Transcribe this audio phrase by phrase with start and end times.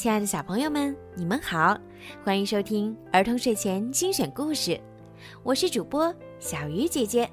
[0.00, 1.78] 亲爱的小朋友们，你们好，
[2.24, 4.80] 欢迎收听儿童睡前精选故事，
[5.42, 7.28] 我是主播小鱼姐姐。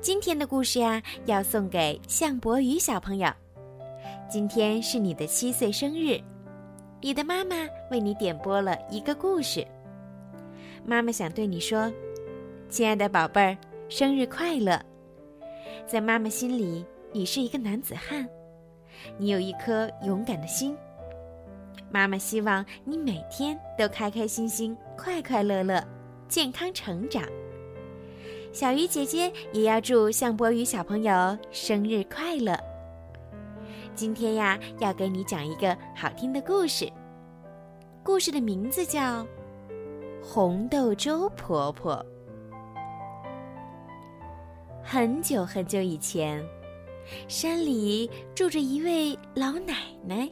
[0.00, 3.30] 今天的故事呀，要送给向博宇小朋友。
[4.28, 6.20] 今天是你的七岁生日，
[7.00, 7.54] 你的妈妈
[7.92, 9.64] 为你点播了一个故事。
[10.84, 11.88] 妈妈想对你说，
[12.68, 13.56] 亲爱的宝贝儿，
[13.88, 14.84] 生日快乐！
[15.86, 18.28] 在妈妈心里，你是一个男子汉，
[19.16, 20.76] 你有一颗勇敢的心。
[21.90, 25.84] 妈妈希望你每天都开开心心、快快乐乐、
[26.28, 27.24] 健康成长。
[28.52, 32.58] 小鱼姐姐也要祝向博宇小朋友生日快乐。
[33.94, 36.90] 今天呀，要给你讲一个好听的故事。
[38.02, 39.22] 故事的名字叫
[40.22, 41.94] 《红豆粥婆婆》。
[44.82, 46.42] 很久很久以前，
[47.28, 49.74] 山里住着一位老奶
[50.04, 50.28] 奶。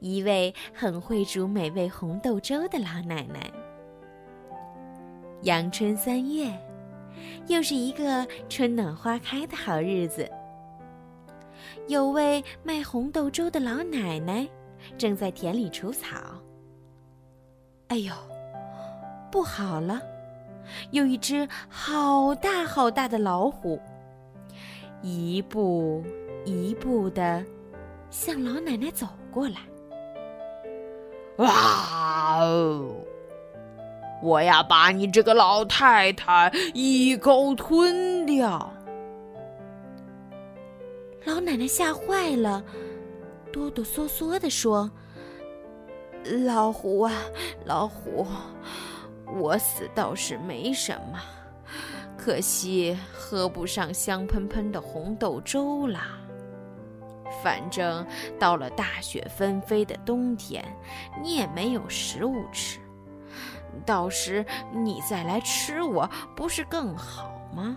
[0.00, 3.50] 一位很会煮美味红豆粥的老奶奶。
[5.42, 6.52] 阳春三月，
[7.46, 10.28] 又是一个春暖花开的好日子。
[11.86, 14.46] 有位卖红豆粥的老奶奶
[14.96, 16.16] 正在田里除草。
[17.88, 18.12] 哎呦，
[19.30, 20.00] 不好了！
[20.90, 23.80] 有一只好大好大的老虎，
[25.00, 26.04] 一步
[26.44, 27.42] 一步的
[28.10, 29.06] 向老奶奶走
[29.38, 29.60] 过来。
[31.36, 32.96] 哇哦！
[34.20, 38.68] 我要把你这个老太太一口吞掉！
[41.24, 42.64] 老奶奶吓坏了，
[43.52, 44.90] 哆哆嗦嗦地说
[46.44, 47.12] ：“老虎啊，
[47.64, 48.26] 老虎，
[49.36, 51.20] 我死倒是没什么，
[52.16, 56.00] 可惜喝不上香喷喷的红豆粥了。”
[57.42, 58.06] 反正
[58.38, 60.64] 到了大雪纷飞的冬天，
[61.22, 62.80] 你也没有食物吃，
[63.86, 67.76] 到时你再来吃我，不是更好吗？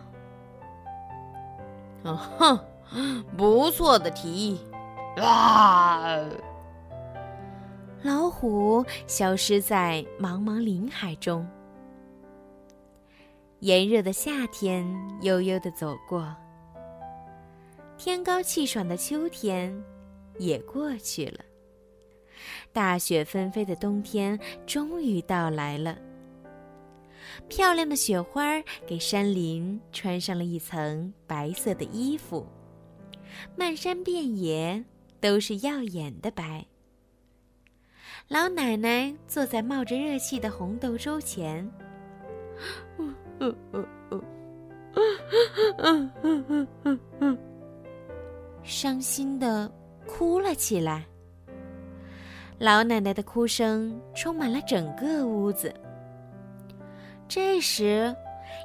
[2.03, 2.59] 嗯哼，
[3.38, 4.59] 不错的提议。
[5.18, 6.19] 啊！
[8.02, 11.47] 老虎消失在茫茫林海中。
[13.59, 14.84] 炎热的夏天
[15.22, 16.35] 悠悠的走过。
[18.03, 19.72] 天高气爽的秋天
[20.39, 21.45] 也过去了，
[22.73, 26.00] 大雪纷飞的冬天终于到来了。
[27.47, 32.47] 漂亮的雪花给山林穿上了一层白色的衣服，
[33.56, 34.84] 漫山遍野
[35.19, 36.66] 都是耀眼的白。
[38.29, 41.72] 老奶奶坐在冒着热气的红豆粥前。
[48.81, 49.72] 伤心的
[50.08, 51.06] 哭了起来。
[52.58, 55.72] 老奶奶的哭声充满了整个屋子。
[57.28, 58.12] 这时，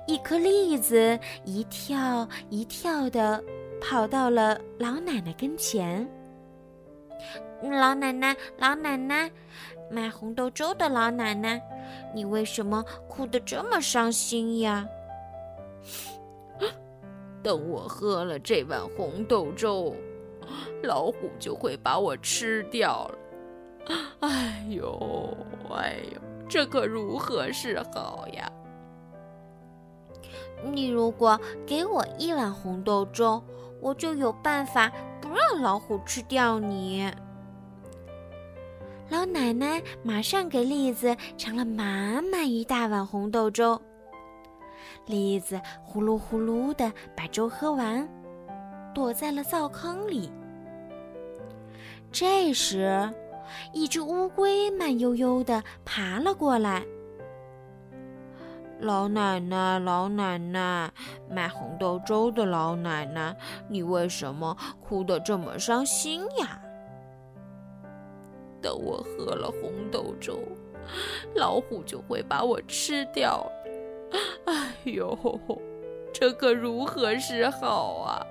[0.06, 3.44] 一颗栗子一跳一跳的
[3.78, 6.09] 跑到了老奶奶跟前。
[7.62, 9.31] 老奶奶，老奶奶，
[9.91, 11.60] 卖红豆粥的老奶奶，
[12.15, 14.88] 你为什么哭得这么伤心呀？
[17.44, 19.94] 等我喝了这碗红豆粥，
[20.82, 23.18] 老虎就会把我吃掉了。
[24.20, 25.36] 哎呦，
[25.70, 28.50] 哎呦，这可如何是好呀？
[30.72, 33.42] 你如果给我一碗红豆粥，
[33.80, 34.90] 我就有办法
[35.20, 37.08] 不让老虎吃掉你。
[39.08, 43.80] 老奶奶马上给栗子盛了满满一大碗红豆粥。
[45.04, 48.08] 栗子呼噜呼噜的把粥喝完，
[48.92, 50.32] 躲在了灶坑里。
[52.12, 53.11] 这时，
[53.72, 56.84] 一只乌龟慢悠悠的爬了过来。
[58.81, 60.93] 老奶奶，老奶奶，
[61.31, 63.34] 卖红豆粥的老奶奶，
[63.69, 66.61] 你为什么哭得这么伤心呀？
[68.61, 70.38] 等我喝了红豆粥，
[71.35, 73.47] 老虎就会把我吃掉。
[74.47, 75.17] 哎呦，
[76.12, 78.25] 这可如何是好啊！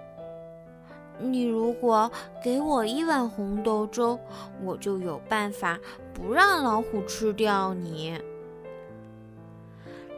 [1.20, 2.12] 你如果
[2.44, 4.20] 给我一碗红豆粥，
[4.62, 5.80] 我就有办法
[6.14, 8.20] 不让老虎吃掉你。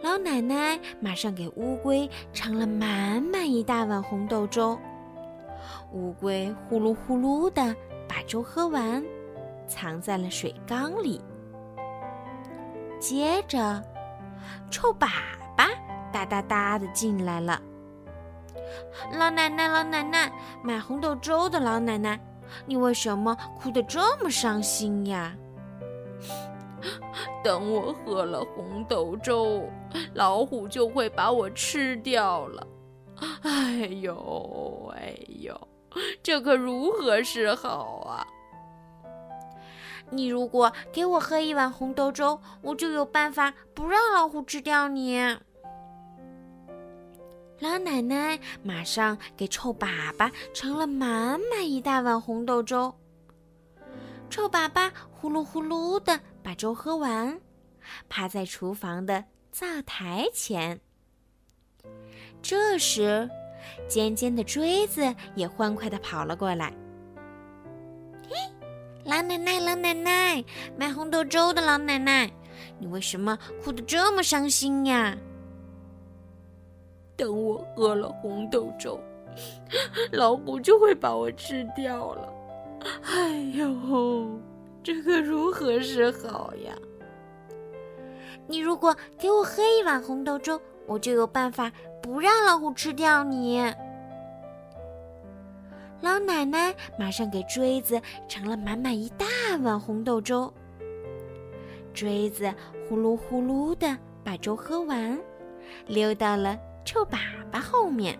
[0.04, 4.78] 老奶奶马上给乌龟盛了满满一大碗红豆粥，
[5.92, 7.76] 乌龟呼噜呼噜的
[8.08, 9.04] 把粥喝完，
[9.68, 11.22] 藏在了水缸里。
[13.00, 13.82] 接着，
[14.70, 15.08] 臭粑
[15.58, 15.70] 粑
[16.12, 17.62] 哒哒哒的进来了。
[19.14, 20.32] 老奶奶，老奶奶，
[20.62, 22.20] 买红豆粥的老奶奶，
[22.66, 25.34] 你为什么哭得这么伤心呀？
[27.44, 29.70] 等我喝了红豆粥，
[30.14, 32.68] 老虎就会把我吃掉了。
[33.42, 35.68] 哎呦，哎呦，
[36.22, 38.28] 这可如何是好啊？
[40.10, 45.38] 你如果给我喝一碗红豆粥，我就有办法不让老虎吃掉你。
[47.60, 52.94] 老奶奶马上给臭粑粑盛了满满一大碗红豆粥。
[54.30, 57.40] 臭粑粑呼噜呼噜的把粥喝完，
[58.08, 60.80] 趴在厨房的灶台前。
[62.44, 63.28] 这时，
[63.88, 66.72] 尖尖的锥子也欢快的跑了过来。
[68.30, 68.36] 嘿，
[69.04, 70.44] 老奶奶，老奶奶，
[70.78, 72.32] 卖红豆粥的老奶奶，
[72.78, 75.18] 你为什么哭得这么伤心呀？
[77.18, 79.00] 等我喝了红豆粥，
[80.12, 82.34] 老虎就会把我吃掉了。
[83.04, 84.40] 哎呦，
[84.84, 86.72] 这可如何是好呀？
[88.46, 91.72] 你如果给我喝一碗红豆粥，我就有办法
[92.02, 93.62] 不让老虎吃掉你。
[96.02, 99.26] 老奶奶马上给锥子盛了满满一大
[99.64, 100.54] 碗红豆粥。
[101.94, 102.54] 锥子
[102.88, 105.20] 呼噜呼噜的把粥喝完，
[105.88, 106.58] 溜到了
[106.88, 107.20] 臭粑
[107.52, 108.18] 粑后面。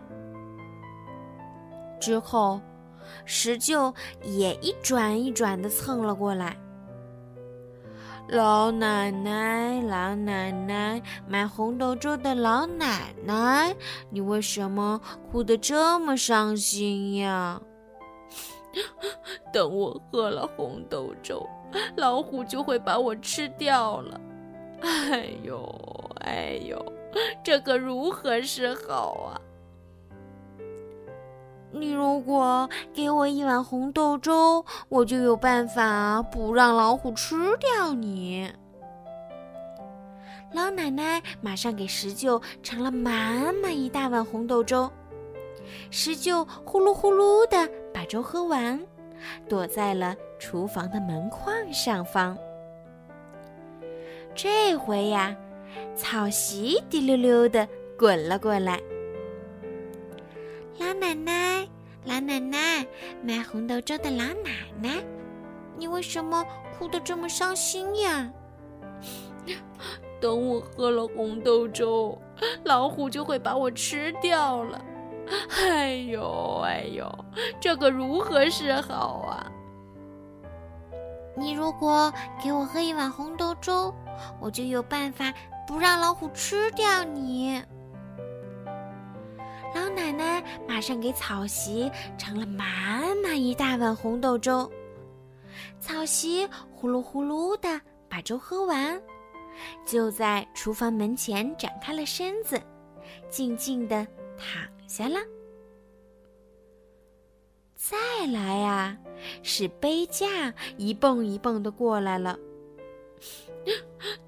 [2.00, 2.62] 之后。
[3.24, 6.58] 石臼也一转一转的蹭了过来。
[8.28, 13.74] 老奶奶，老奶奶，卖红豆粥的老奶奶，
[14.10, 15.00] 你为什么
[15.32, 17.62] 哭得这么伤心呀？
[19.54, 21.48] 等我喝了红豆粥，
[21.96, 24.20] 老虎就会把我吃掉了。
[24.84, 26.94] 哎呦，哎呦，
[27.44, 29.42] 这可如何是好啊？
[31.72, 38.52] 你如果给我一碗红豆粥，我就有办法不让老虎吃掉你。
[40.54, 44.90] 老奶奶马上给石臼盛了满满一大碗红豆粥，
[45.92, 48.80] 石臼呼噜呼噜的把粥喝完，
[49.50, 52.36] 躲在了厨房的门框上方。
[54.34, 55.36] 这回呀，
[55.96, 58.80] 草席滴溜溜的滚了过来。
[60.80, 61.68] 老奶奶，
[62.06, 62.86] 老奶奶，
[63.24, 64.52] 卖红豆粥的老奶
[64.82, 65.04] 奶，
[65.76, 66.46] 你为什么
[66.78, 68.32] 哭得这么伤心呀？
[70.22, 72.18] 等我喝了红豆粥，
[72.64, 74.82] 老虎就会把我吃掉了。
[75.60, 77.26] 哎呦，哎呦，
[77.60, 79.52] 这可如何是好啊？
[81.36, 82.12] 你如果
[82.44, 83.94] 给我喝一碗红豆粥，
[84.40, 85.32] 我就有办法
[85.68, 87.62] 不让老虎吃掉你。
[89.76, 94.72] 老奶奶马上给草席盛了满满一大碗红豆粥，
[95.80, 99.00] 草席呼噜呼噜的把粥喝完，
[99.86, 102.60] 就在厨房门前展开了身子，
[103.30, 105.20] 静静的躺下了。
[107.76, 108.98] 再来呀，
[109.44, 112.40] 是杯架一蹦一蹦的过来了。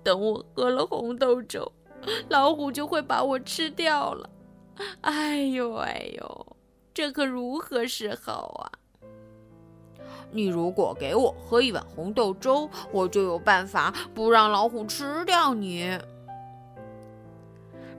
[0.09, 1.71] 等我喝了红豆粥，
[2.29, 4.27] 老虎就会把我吃掉了。
[5.01, 6.47] 哎呦哎呦，
[6.95, 8.65] 这可如何是好啊？
[10.31, 15.95] 你如果给我喝一碗红豆粥，我就有办法不让老虎吃掉你。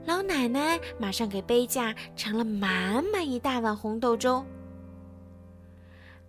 [0.05, 4.43] 老奶奶马上给杯架盛了满满一大碗红豆粥，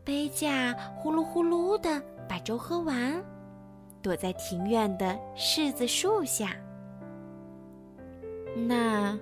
[0.05, 3.21] 杯架呼噜呼噜的把粥喝完，
[4.03, 6.57] 躲在庭院的柿子树下。
[8.67, 9.19] 那。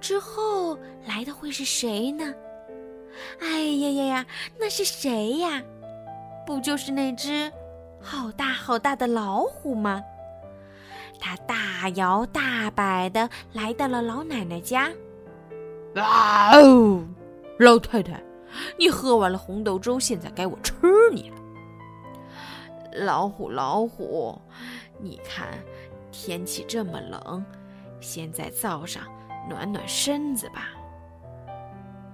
[0.00, 0.78] 之后
[1.08, 2.32] 来的会是谁呢？
[3.40, 4.26] 哎呀呀呀，
[4.56, 5.60] 那是谁呀？
[6.46, 7.50] 不就是那只
[8.00, 10.00] 好大好大的老虎吗？
[11.18, 14.88] 它大摇大摆的来到了老奶奶家。
[15.96, 17.04] 啊哦，
[17.58, 18.22] 老太太，
[18.78, 20.76] 你喝完了红豆粥，现在该我吃
[21.12, 21.36] 你了。
[23.04, 24.40] 老虎，老虎，
[24.98, 25.48] 你看
[26.10, 27.44] 天气这么冷，
[28.00, 29.02] 先在灶上。
[29.48, 30.68] 暖暖身子吧。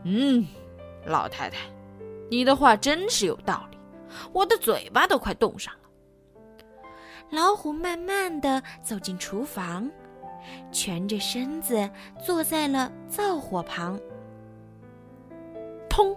[0.04, 0.46] 嗯，
[1.04, 1.58] 老太太，
[2.30, 3.78] 你的话真是有道理，
[4.32, 5.80] 我的嘴巴都快冻上了。
[7.30, 9.90] 老虎慢慢的走进厨房，
[10.70, 11.90] 蜷着身子
[12.24, 13.98] 坐在了灶火旁。
[15.90, 16.16] 砰！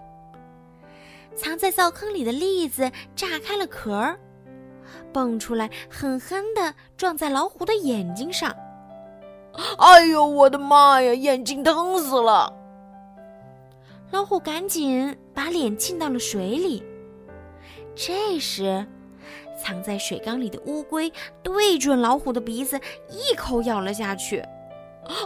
[1.35, 4.19] 藏在灶坑里的栗子炸开了壳儿，
[5.11, 8.55] 蹦出来，狠狠的撞在老虎的眼睛上。
[9.77, 11.13] 哎呦，我的妈呀！
[11.13, 12.53] 眼睛疼死了。
[14.11, 16.83] 老虎赶紧把脸浸到了水里。
[17.95, 18.85] 这时，
[19.61, 22.79] 藏在水缸里的乌龟对准老虎的鼻子
[23.09, 24.43] 一口咬了下去。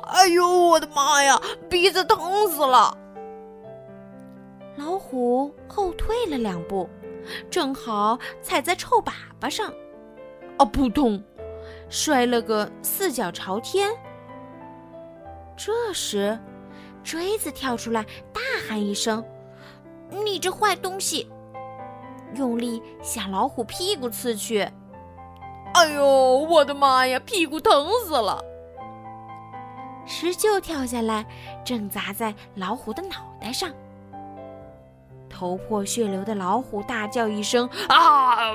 [0.03, 1.39] 哎呦，我的妈呀，
[1.69, 2.97] 鼻子疼死了！
[4.77, 6.89] 老虎后退了两步，
[7.49, 9.73] 正好踩在臭粑粑上，
[10.57, 11.23] 啊，扑通，
[11.89, 13.89] 摔了个四脚朝天。
[15.57, 16.39] 这时，
[17.03, 19.23] 锥子跳出来，大喊一声
[20.23, 21.29] ：“你这坏东西！”
[22.35, 24.67] 用力向老虎屁股刺去。
[25.73, 28.43] 哎呦，我的妈呀，屁股疼死了！
[30.05, 31.25] 石臼跳下来，
[31.63, 33.71] 正砸在老虎的脑袋上。
[35.41, 38.53] 头破血流的老虎大叫一声“啊”，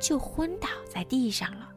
[0.00, 1.68] 就昏倒在地上了。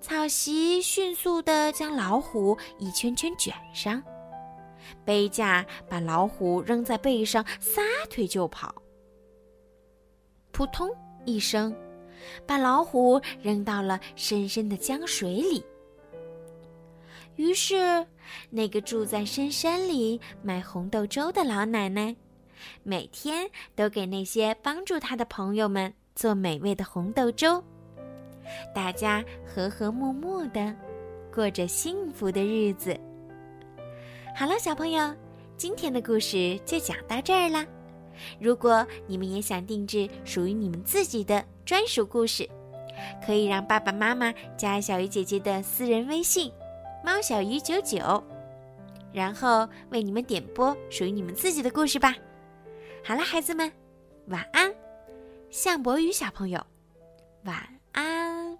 [0.00, 4.02] 草席迅速地将老虎一圈圈卷上，
[5.04, 7.80] 背架把老虎扔在背上，撒
[8.10, 8.74] 腿就跑。
[10.50, 10.90] 扑通
[11.24, 11.72] 一声，
[12.44, 15.64] 把老虎扔到了深深的江水里。
[17.36, 18.06] 于是，
[18.50, 22.14] 那个住在深山里卖红豆粥的老奶奶，
[22.82, 27.62] 每天都给那些帮助她的朋友们做美味的红豆粥。
[28.74, 30.74] 大家和和睦睦的
[31.34, 32.98] 过着幸福的日子。
[34.34, 35.14] 好了，小朋友，
[35.56, 37.66] 今天的故事就讲到这儿啦。
[38.40, 42.48] 如果你们也想定制属于你们自己的专属故事，
[43.24, 46.50] 可以让爸爸妈妈加小鱼姐姐的私人微信
[47.06, 48.20] “猫小鱼九九”，
[49.14, 52.16] 然后为你们点播属于你们自己的故事吧。
[53.04, 53.70] 好了，孩子们，
[54.26, 54.74] 晚安。
[55.48, 56.60] 向博宇小朋友，
[57.44, 57.56] 晚
[57.92, 58.58] 安。